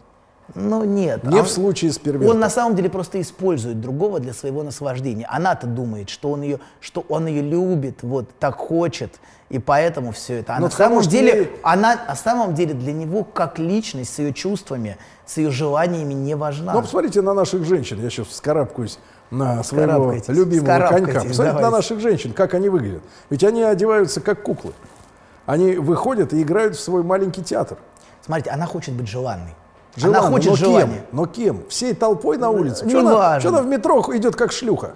[0.54, 1.24] ну нет.
[1.24, 2.30] Не А в случае с первертом.
[2.36, 5.26] Он на самом деле просто использует другого для своего наслаждения.
[5.30, 10.40] Она-то думает, что он ее, что он ее любит, вот так хочет, и поэтому все
[10.40, 10.56] это.
[10.56, 14.20] А Ну, на самом деле, ей- она на самом деле для него как личность с
[14.20, 16.74] ее чувствами, с ее желаниями не важна.
[16.74, 18.02] Ну, посмотрите на наших женщин.
[18.02, 19.00] Я сейчас вскарабкаюсь
[19.32, 21.14] на своего любимого конька.
[21.14, 21.70] Посмотрите на давайте.
[21.70, 23.02] наших женщин, как они выглядят.
[23.30, 24.74] Ведь они одеваются как куклы.
[25.46, 27.78] Они выходят и играют в свой маленький театр.
[28.24, 29.56] Смотрите, она хочет быть желанной.
[29.96, 30.86] Желанно, она хочет но желания.
[30.86, 31.04] кем?
[31.12, 31.64] Но кем?
[31.70, 32.84] Всей толпой на улице.
[32.86, 33.42] не Что она, важно.
[33.42, 34.96] чё она в метро идет как шлюха?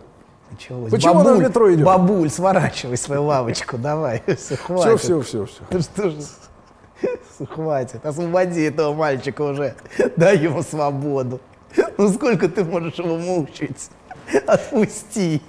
[0.69, 0.89] Вы?
[0.89, 1.85] Почему она в метро идет?
[1.85, 4.99] Бабуль, сворачивай свою лавочку, давай, все, Все, хватит.
[4.99, 5.81] все, все, все.
[5.81, 6.17] Что же,
[7.49, 9.75] хватит, освободи этого мальчика уже,
[10.17, 11.39] дай ему свободу.
[11.97, 13.89] Ну сколько ты можешь его мучить?
[14.47, 15.41] Отпусти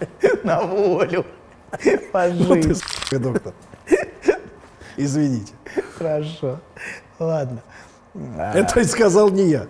[0.44, 1.24] на волю,
[1.72, 2.82] Ну ты, пожить.
[3.10, 3.52] доктор.
[4.96, 5.52] Извините.
[5.98, 6.60] Хорошо,
[7.18, 7.62] ладно.
[8.14, 9.66] Это сказал не я.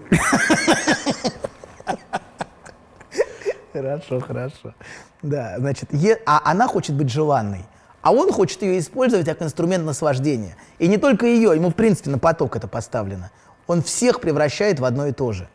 [3.72, 4.74] Хорошо, хорошо.
[5.22, 7.64] Да, значит, е- а она хочет быть желанной.
[8.06, 10.54] А он хочет ее использовать как инструмент наслаждения.
[10.78, 13.32] И не только ее, ему в принципе на поток это поставлено.
[13.66, 15.48] Он всех превращает в одно и то же.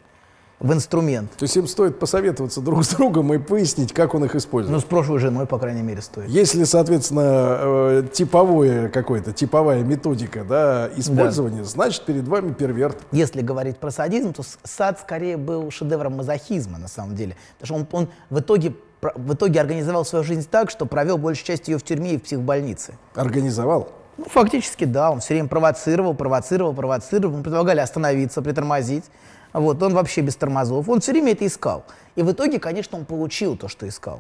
[0.59, 1.31] В инструмент.
[1.37, 4.75] То есть им стоит посоветоваться друг с другом и выяснить, как он их использует.
[4.75, 6.27] Ну, с прошлой женой, по крайней мере, стоит.
[6.27, 12.97] Если, соответственно, э, типовое какое-то, типовая методика да, использования, значит, перед вами перверт.
[13.13, 17.37] Если говорить про садизм, то сад скорее был шедевром мазохизма, на самом деле.
[17.57, 21.45] Потому что он, он в, итоге, в итоге организовал свою жизнь так, что провел большую
[21.45, 22.93] часть ее в тюрьме и в психбольнице.
[23.15, 23.91] Организовал.
[24.17, 27.33] Ну, фактически, да, он все время провоцировал, провоцировал, провоцировал.
[27.33, 29.05] Ему предлагали остановиться, притормозить.
[29.53, 30.87] Вот, он вообще без тормозов.
[30.87, 31.83] Он все время это искал.
[32.15, 34.19] И в итоге, конечно, он получил то, что искал.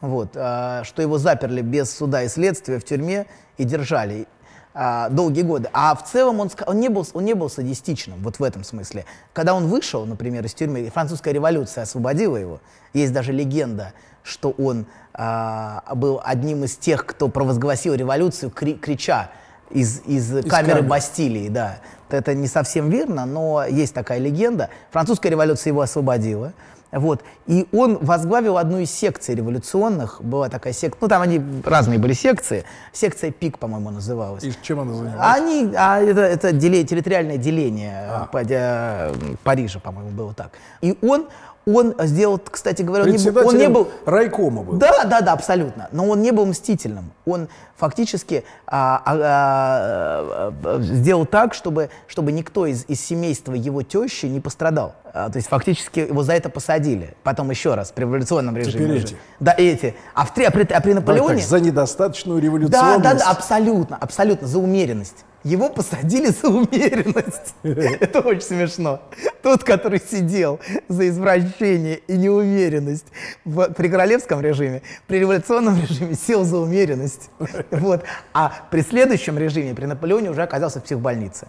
[0.00, 4.26] Вот, а, что его заперли без суда и следствия в тюрьме и держали
[4.74, 5.70] а, долгие годы.
[5.72, 9.04] А в целом он, он, не был, он не был садистичным, вот в этом смысле.
[9.32, 12.60] Когда он вышел, например, из тюрьмы, французская революция освободила его,
[12.92, 13.92] есть даже легенда,
[14.24, 19.30] что он а, был одним из тех, кто провозгласил революцию, кри- крича
[19.70, 20.82] из, из, камеры камер.
[20.88, 21.76] Бастилии, да.
[22.08, 24.70] Это не совсем верно, но есть такая легенда.
[24.90, 26.52] Французская революция его освободила.
[26.92, 27.22] Вот.
[27.46, 30.22] И он возглавил одну из секций революционных.
[30.22, 32.64] Была такая секция, ну там они разные были секции.
[32.92, 34.44] Секция ПИК, по-моему, называлась.
[34.44, 35.36] И чем она занималась?
[35.36, 40.52] Они, а это, это деле- территориальное деление э, Па- э, Парижа, по-моему, было так.
[40.82, 41.26] И он,
[41.66, 44.74] он сделал, кстати говоря, он не, был, он не был, райкома был.
[44.74, 45.88] да, да, да, абсолютно.
[45.92, 47.12] Но он не был мстительным.
[47.24, 53.82] Он фактически а, а, а, а, сделал так, чтобы, чтобы никто из, из семейства его
[53.82, 54.94] тещи не пострадал.
[55.12, 57.14] А, то есть фактически его за это посадили.
[57.22, 58.72] Потом еще раз, при революционном режиме.
[58.72, 59.04] Теперь уже.
[59.04, 59.16] эти.
[59.40, 59.94] Да, эти.
[60.14, 61.38] А, в, а при, а при Наполеоне...
[61.38, 63.02] так, за недостаточную Да, революционность.
[63.02, 65.24] да, да, абсолютно, абсолютно, за умеренность.
[65.44, 67.54] Его посадили за умеренность.
[67.62, 69.02] Это очень смешно.
[69.42, 73.06] Тот, который сидел за извращение и неумеренность
[73.44, 77.30] в, при королевском режиме, при революционном режиме сел за умеренность.
[77.70, 78.04] Вот.
[78.32, 81.48] А при следующем режиме, при Наполеоне, уже оказался в психбольнице.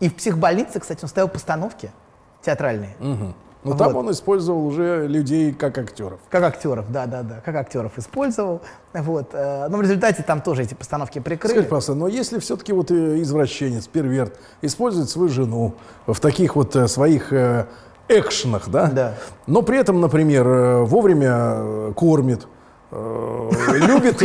[0.00, 1.90] И в психбольнице, кстати, он ставил постановки
[2.42, 2.96] театральные.
[3.70, 4.00] Но там Вот.
[4.00, 6.20] он использовал уже людей как актеров.
[6.30, 8.60] Как актеров, да, да, да, как актеров использовал.
[8.94, 9.30] Вот.
[9.32, 11.52] э, Но в результате там тоже эти постановки прикрыли.
[11.52, 15.74] Скажите, пожалуйста, но если все-таки вот э, извращенец, перверт, использует свою жену
[16.06, 17.32] в таких вот э, своих
[18.08, 18.86] экшенах, да?
[18.86, 19.14] Да.
[19.46, 20.46] Но при этом, например,
[20.84, 22.46] вовремя кормит,
[22.90, 24.20] э, любит,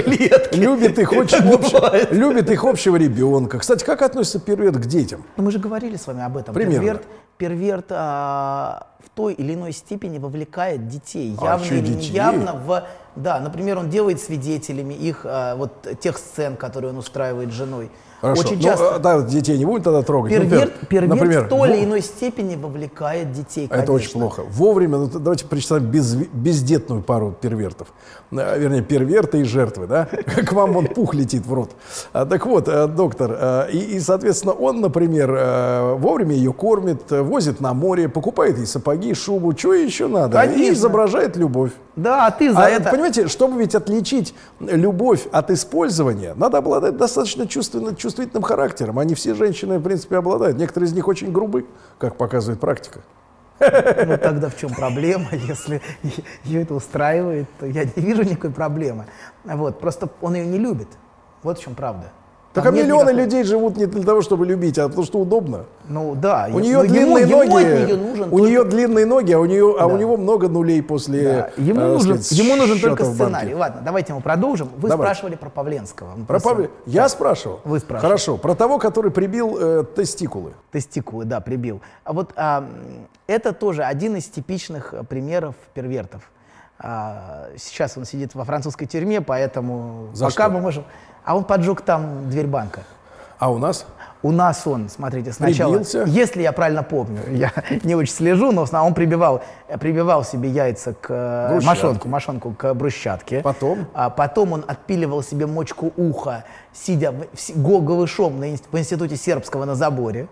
[0.56, 3.60] любит, их очень общ- любит их общего ребенка.
[3.60, 5.24] Кстати, как относится перверт к детям?
[5.38, 6.54] Ну, мы же говорили с вами об этом.
[6.54, 6.80] Примерно.
[6.80, 7.04] Перверт,
[7.38, 12.12] перверт а, в той или иной степени вовлекает детей, А, явно или детей?
[12.12, 12.54] неявно.
[12.54, 12.84] В,
[13.16, 17.90] да, например, он делает свидетелями их а, вот тех сцен, которые он устраивает с женой.
[18.22, 18.42] Хорошо.
[18.42, 20.32] Очень Ну, часто а, да, детей не будет тогда трогать.
[20.32, 24.20] перверт, Например, перверт например, в той или иной степени вовлекает детей, А Это очень конечно.
[24.20, 24.44] плохо.
[24.52, 27.88] Вовремя, ну, давайте представим без, бездетную пару первертов.
[28.32, 30.06] А, Вернее, перверты и жертвы, да?
[30.46, 31.72] К вам он пух летит в рот.
[32.14, 37.10] А, так вот, а, доктор, а, и, и, соответственно, он, например, а, вовремя ее кормит,
[37.10, 40.38] возит на море, покупает ей сапоги, шубу, что еще надо?
[40.44, 40.74] И Конечно.
[40.74, 41.72] изображает любовь.
[41.96, 42.90] Да, а ты за А, это...
[42.90, 49.00] Понимаете, чтобы ведь отличить любовь от использования, надо обладать достаточно чувственно, чувствительным характером.
[49.00, 50.58] Они все женщины, в принципе, обладают.
[50.58, 51.66] Некоторые из них очень грубы,
[51.98, 53.02] как показывает практика.
[53.60, 55.28] Ну тогда в чем проблема?
[55.32, 55.82] Если
[56.44, 59.06] ее это устраивает, я не вижу никакой проблемы.
[59.44, 60.88] Вот, просто он ее не любит.
[61.44, 62.12] Вот в чем правда.
[62.54, 65.66] Так а миллионы никакого- людей живут не для того, чтобы любить, а потому что удобно.
[65.88, 66.50] Ну да.
[66.52, 69.40] У нее ему- длинные ему ноги, от неё нужен у только- нее длинные ноги, а
[69.40, 69.98] у нее, а у Да.
[69.98, 71.24] него много нулей после.
[71.24, 73.54] Да, Ему, э, нужен, сказать, ему нужен только сценарий.
[73.54, 74.70] Ладно, давайте мы продолжим.
[74.78, 75.14] Вы Давайте.
[75.14, 76.14] спрашивали про Павленского.
[76.16, 77.62] Про просто- Павле- Я спрашивал.
[77.64, 78.02] Вы спрашивали.
[78.10, 78.38] Хорошо.
[78.38, 80.52] Про того, который прибил э, тестикулы.
[80.72, 81.80] Тестикулы, да, прибил.
[82.04, 82.68] А вот а,
[83.28, 86.30] это тоже один из типичных э, примеров первертов.
[86.84, 90.52] А, сейчас он сидит во французской тюрьме, поэтому За пока что?
[90.54, 90.84] мы можем...
[91.24, 92.82] А он поджег там дверь банка.
[93.40, 93.86] А у нас?
[94.24, 96.04] У нас он, смотрите, сначала, Прибился?
[96.06, 97.52] если я правильно помню, я
[97.84, 101.68] не очень слежу, но в он прибивал, э, прибивал себе яйца к э, Брусчатке.
[101.68, 103.42] мошонку, мошонку к брусчатке.
[103.42, 103.88] Потом?
[103.96, 108.78] А потом он отпиливал себе мочку уха, сидя в- в си- го- голышом на в
[108.78, 110.28] институте сербского на заборе.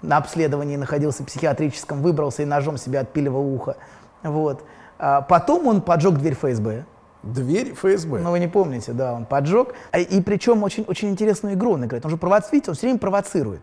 [0.00, 3.76] На обследовании находился психиатрическом, выбрался и ножом себе отпиливал ухо.
[4.22, 4.62] Вот.
[4.98, 6.84] А потом он поджег дверь ФСБ.
[7.24, 8.18] Дверь ФСБ.
[8.18, 9.74] Ну, вы не помните, да, он поджег.
[9.92, 12.04] А, И причем очень, очень интересную игру он играет.
[12.04, 13.62] Он же провоцирует, он все время провоцирует.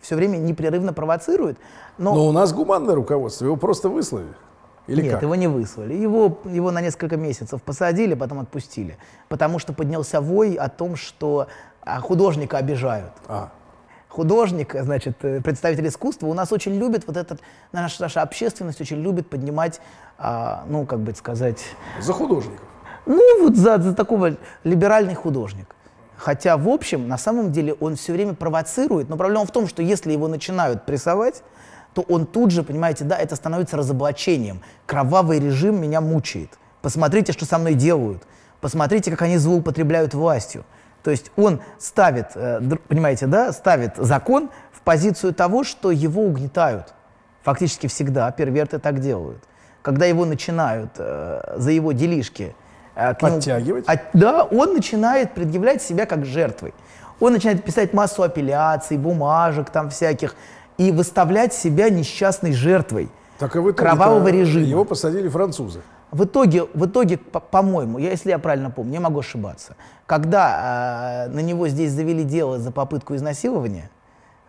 [0.00, 1.58] Все время непрерывно провоцирует.
[1.98, 4.28] Но, Но у нас гуманное руководство, его просто выслали.
[4.86, 5.22] Или нет, как?
[5.22, 5.94] его не выслали.
[5.94, 8.96] Его, его на несколько месяцев посадили, потом отпустили.
[9.28, 11.48] Потому что поднялся вой о том, что
[11.82, 13.12] а, художника обижают.
[13.28, 13.50] А,
[14.08, 18.96] Художник, значит, э, представитель искусства, у нас очень любит вот этот, наша, наша общественность очень
[18.96, 19.80] любит поднимать,
[20.18, 21.62] а, ну, как бы сказать,
[22.00, 22.66] за художников.
[23.06, 25.74] Ну, вот за, за такого либеральный художник.
[26.16, 29.08] Хотя, в общем, на самом деле он все время провоцирует.
[29.08, 31.42] Но проблема в том, что если его начинают прессовать,
[31.94, 34.60] то он тут же, понимаете, да, это становится разоблачением.
[34.86, 36.58] Кровавый режим меня мучает.
[36.82, 38.22] Посмотрите, что со мной делают.
[38.60, 40.64] Посмотрите, как они злоупотребляют властью.
[41.02, 46.92] То есть он ставит, э, понимаете, да, ставит закон в позицию того, что его угнетают.
[47.42, 49.42] Фактически всегда перверты так делают.
[49.82, 52.54] Когда его начинают э, за его делишки
[53.14, 53.84] к нему- Подтягивать?
[53.88, 56.74] А- да, он начинает предъявлять себя как жертвой.
[57.20, 60.34] Он начинает писать массу апелляций, бумажек там всяких
[60.78, 64.66] и выставлять себя несчастной жертвой Так и в итоге кровавого режима.
[64.66, 65.80] Его посадили французы.
[66.10, 71.26] В итоге, в итоге по- по-моему, я, если я правильно помню, я могу ошибаться, когда
[71.26, 73.90] э, на него здесь завели дело за попытку изнасилования,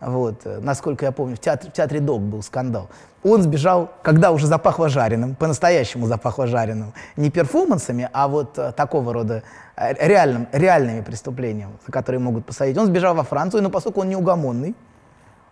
[0.02, 2.90] вот, э, насколько я помню, в театре, в театре ДОК был скандал,
[3.24, 9.14] он сбежал, когда уже запахло жареным, по-настоящему запахло жареным, не перформансами, а вот э, такого
[9.14, 9.44] рода
[9.76, 12.78] э, реальным, реальными преступлениями, за которые могут посадить.
[12.78, 14.76] Он сбежал во Францию, но поскольку он неугомонный,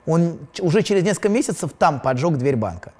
[0.07, 2.93] он уже через несколько месяцев там поджег дверь банка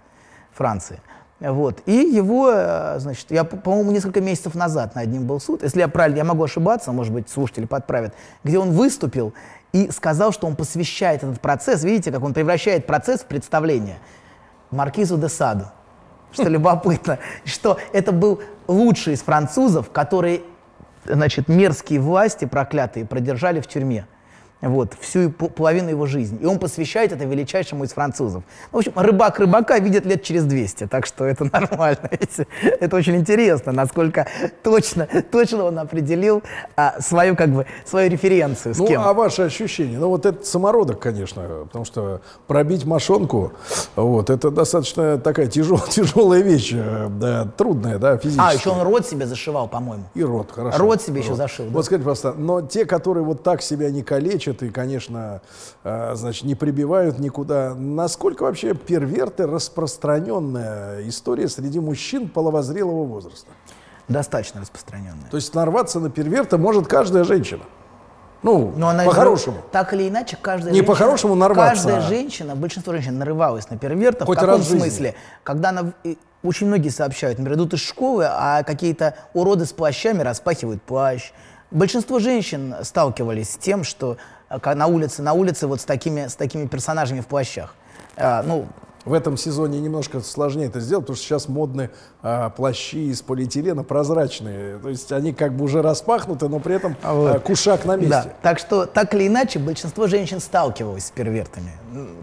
[0.54, 1.02] Франции.
[1.40, 1.82] Вот.
[1.86, 2.52] И его,
[2.98, 5.64] значит, я, по- по-моему, несколько месяцев назад над ним был суд.
[5.64, 9.34] Если я правильно, я могу ошибаться, может быть, слушатели подправят, где он выступил
[9.72, 14.00] и сказал, что он посвящает этот процесс, видите, как он превращает процесс в представление,
[14.72, 15.66] Маркизу де Саду.
[16.32, 20.42] Что любопытно, что это был лучший из французов, которые,
[21.06, 24.06] значит, мерзкие власти проклятые продержали в тюрьме.
[24.62, 26.38] Вот, всю пол- половину его жизни.
[26.42, 28.44] И он посвящает это величайшему из французов.
[28.74, 32.10] Ну, В общем, рыбак рыбака видит лет через 200, так что это нормально.
[32.82, 34.28] Это очень интересно, насколько
[34.62, 36.44] точно, точно он определил
[36.76, 39.02] а, свою, как бы, свою референцию с Ну, кем.
[39.02, 39.98] а ваши ощущения?
[39.98, 43.54] Ну, вот этот самородок, конечно, потому что пробить мошонку,
[43.96, 48.42] вот, это достаточно такая тяжел, тяжелая вещь, э, да, трудная, да, физически.
[48.46, 50.04] А, еще он рот себе зашивал, по-моему.
[50.16, 50.78] И рот, хорошо.
[50.80, 51.72] Рот себе еще зашил, да.
[51.72, 55.42] Вот скажите, просто, но те, которые вот так себя не калечат и, конечно,
[55.84, 63.52] э, значит, не прибивают никуда, насколько вообще перверты распространенная история среди мужчин половозрелого возраста?
[64.08, 65.30] Достаточно распространенная.
[65.30, 67.64] То есть нарваться на перверта может каждая женщина.
[68.42, 69.58] Ну, Но она по-хорошему.
[69.72, 74.28] Так или иначе, каждая Не по-хорошему нарваться, Каждая женщина, большинство женщин нарывалась на первертов.
[74.28, 74.80] Хоть в каком раз в жизни.
[74.80, 75.16] смысле?
[75.44, 75.94] Когда она...
[76.42, 81.34] Очень многие сообщают, например, идут из школы, а какие-то уроды с плащами распахивают плащ.
[81.70, 84.16] Большинство женщин сталкивались с тем, что
[84.76, 87.76] на улице, на улице вот с такими, с такими персонажами в плащах.
[88.18, 88.68] А, ну,
[89.06, 91.90] В этом сезоне немножко сложнее это сделать, потому что сейчас модны
[92.22, 94.78] а, плащи из полиэтилена прозрачные.
[94.80, 97.36] То есть они как бы уже распахнуты, но при этом а вот.
[97.36, 98.10] а, кушак на месте.
[98.10, 98.34] Да.
[98.42, 101.72] Так что, так или иначе, большинство женщин сталкивалось с первертами.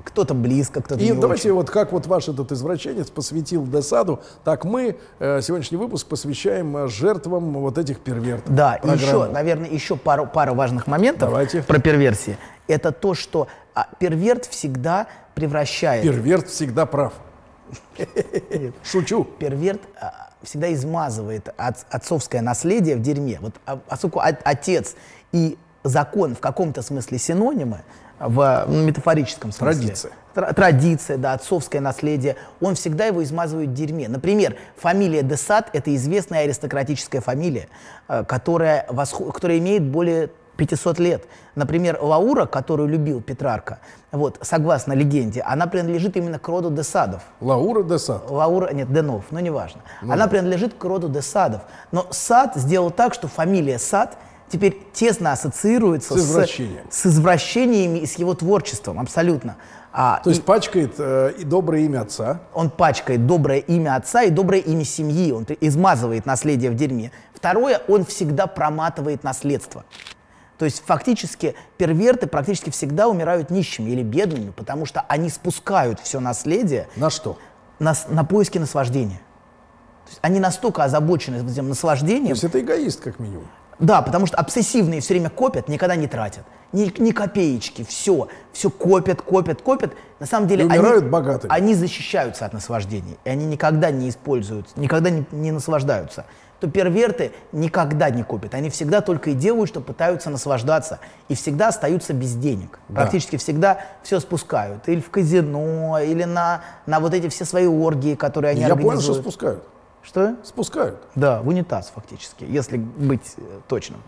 [0.05, 1.53] Кто-то близко, кто-то И не давайте очень.
[1.53, 6.89] вот как вот ваш этот извращенец посвятил Десаду, так мы э, сегодняшний выпуск посвящаем э,
[6.89, 8.55] жертвам вот этих первертов.
[8.55, 9.03] Да, программы.
[9.03, 11.63] еще, наверное, еще пару, пару важных моментов давайте.
[11.63, 12.37] про перверсии.
[12.69, 16.03] Это то, что а, перверт всегда превращает...
[16.03, 17.13] Перверт всегда прав.
[18.83, 19.25] Шучу.
[19.25, 23.39] Перверт а, всегда измазывает от, отцовское наследие в дерьме.
[23.41, 24.97] Вот а, поскольку отец
[25.33, 27.83] и закон в каком-то смысле синонимы,
[28.19, 29.75] в метафорическом смысле.
[29.75, 30.13] Традиция.
[30.55, 32.37] Традиция, да, отцовское наследие.
[32.63, 34.09] Он всегда его измазывает в дерьме.
[34.09, 37.69] Например, фамилия Десад– это известная аристократическая фамилия,
[38.09, 39.35] э, которая, восход...
[39.35, 41.25] которая имеет более 500 лет.
[41.55, 43.79] Например, Лаура, которую любил Петрарка,
[44.13, 47.23] вот, согласно легенде, она принадлежит именно к роду Десадов.
[47.41, 48.31] Лаура Десад?
[48.31, 49.83] Лаура, нет, Денов, но неважно.
[50.03, 50.13] Ну.
[50.13, 51.63] Она принадлежит к роду Десадов.
[51.93, 54.17] Но Сад сделал так, что фамилия Сад
[54.49, 56.85] теперь тесно ассоциируется с, извращением.
[56.91, 59.57] с, с извращениями и с его творчеством, абсолютно.
[59.99, 62.41] А, То есть и, пачкает э, и доброе имя отца.
[62.53, 65.33] Он пачкает доброе имя отца и доброе имя семьи.
[65.33, 67.13] Он измазывает наследие в дерьме.
[67.33, 69.87] Второе, он всегда проматывает наследство.
[70.59, 76.19] То есть фактически перверты практически всегда умирают нищими или бедными, потому что они спускают все
[76.21, 76.89] наследие.
[76.97, 77.39] На что?
[77.79, 79.21] На, на поиски наслаждения.
[80.07, 82.29] То есть они настолько озабочены этим наслаждением.
[82.29, 83.47] То есть это эгоист, как минимум.
[83.79, 86.45] Да, потому что обсессивные все время копят, никогда не тратят.
[86.73, 88.29] Ни, ни копеечки, все.
[88.53, 89.93] Все копят, копят, копят.
[90.19, 91.53] На самом деле и умирают они, богатыми.
[91.53, 93.19] они защищаются от наслаждений.
[93.25, 96.25] И они никогда не используют, никогда не, не наслаждаются
[96.61, 98.55] то перверты никогда не купят.
[98.55, 101.01] Они всегда только и делают, что пытаются наслаждаться.
[101.29, 102.79] И всегда остаются без денег.
[102.89, 103.03] Да.
[103.03, 104.89] Практически всегда все спускают.
[104.89, 109.01] Или в казино, или на, на вот эти все свои оргии, которые они Я организуют.
[109.01, 109.65] понял, что спускают.
[110.03, 110.37] Что?
[110.45, 111.01] Спускают.
[111.15, 114.01] Да, в унитаз фактически, если быть э, точным.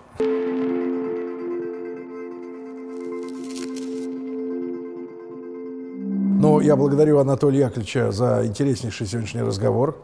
[6.41, 9.97] Ну, я благодарю Анатолия Яковлевича за интереснейший сегодняшний разговор.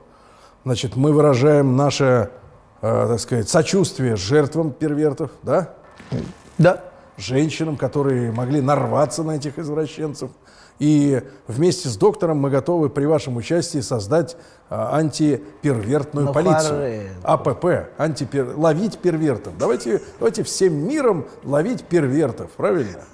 [0.64, 2.30] Значит, мы выражаем наше,
[2.80, 5.74] э, так сказать, сочувствие жертвам первертов, да?
[6.56, 6.84] Да.
[7.18, 10.30] Женщинам, которые могли нарваться на этих извращенцев.
[10.78, 14.36] И вместе с доктором мы готовы при вашем участии создать
[14.68, 17.10] а, антипервертную ну, полицию.
[17.22, 17.90] АПП.
[17.96, 18.56] Антипер...
[18.56, 19.56] Ловить первертов.
[19.56, 23.04] Давайте, давайте всем миром ловить первертов, правильно?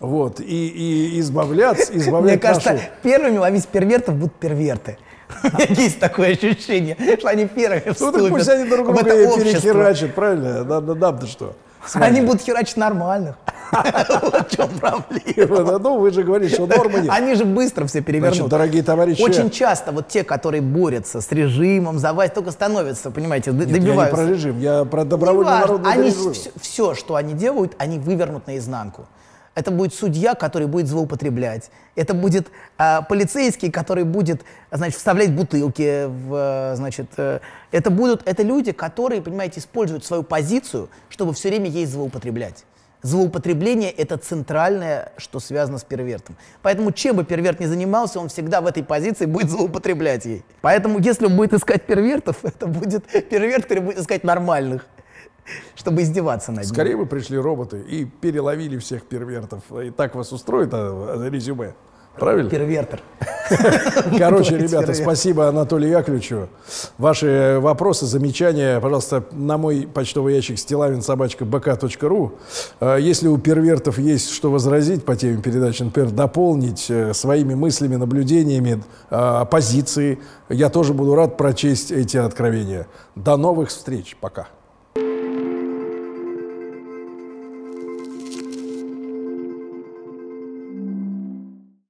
[0.00, 0.40] Вот.
[0.40, 2.84] И, и избавляться, избавлять Мне кажется, нашу...
[3.02, 4.98] первыми ловить первертов будут перверты.
[5.68, 10.64] Есть такое ощущение, что они первые Ну так пусть они друг друга перехерачат, правильно?
[10.64, 11.54] Нам-то что?
[11.94, 13.36] Они будут херачить нормальных.
[14.22, 15.78] Вот в чем проблема.
[15.78, 17.10] Ну, вы же говорите, что нормы нет.
[17.10, 18.48] Они же быстро все перевернут.
[18.48, 19.20] Дорогие товарищи...
[19.20, 23.86] Очень часто вот те, которые борются с режимом, за власть, только становятся, понимаете, добиваются.
[23.86, 26.12] я не про режим, я про добровольный народный они
[26.60, 29.06] Все, что они делают, они вывернут наизнанку.
[29.58, 31.72] Это будет судья, который будет злоупотреблять.
[31.96, 32.46] Это будет
[32.78, 36.06] э, полицейский, который будет, значит, вставлять бутылки.
[36.06, 37.40] В, значит, э,
[37.72, 42.64] это будут, это люди, которые, понимаете, используют свою позицию, чтобы все время ей злоупотреблять.
[43.02, 46.36] Злоупотребление– это центральное, что связано с первертом.
[46.62, 50.44] Поэтому чем бы перверт ни занимался, он всегда в этой позиции будет злоупотреблять ей.
[50.60, 54.86] Поэтому если он будет искать первертов, это будет перверт, который будет искать нормальных
[55.74, 56.72] чтобы издеваться над ним.
[56.72, 59.62] Скорее бы пришли роботы и переловили всех первертов.
[59.72, 61.74] И так вас устроит а, резюме.
[62.18, 62.50] Правильно?
[62.50, 63.00] Первертер.
[64.18, 66.48] Короче, ребята, спасибо Анатолию Яковлевичу.
[66.98, 72.32] Ваши вопросы, замечания, пожалуйста, на мой почтовый ящик стилавинсобачка.бк.ру.
[72.80, 77.96] А, если у первертов есть что возразить по теме передачи, например, дополнить э, своими мыслями,
[77.96, 82.88] наблюдениями, а, позиции, я тоже буду рад прочесть эти откровения.
[83.14, 84.16] До новых встреч.
[84.20, 84.48] Пока.